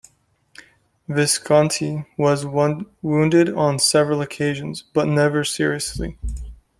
[1.07, 6.17] Visconti was wounded on several occasions, but never seriously.